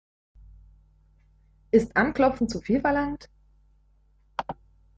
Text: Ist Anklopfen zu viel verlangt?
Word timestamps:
Ist 1.69 1.95
Anklopfen 1.95 2.49
zu 2.49 2.59
viel 2.59 2.81
verlangt? 2.81 3.29